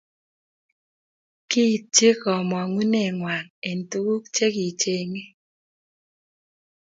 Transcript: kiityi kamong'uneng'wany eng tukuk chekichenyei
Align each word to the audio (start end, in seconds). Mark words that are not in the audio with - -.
kiityi 1.49 2.09
kamong'uneng'wany 2.21 3.47
eng 3.69 3.81
tukuk 3.89 4.23
chekichenyei 4.35 5.29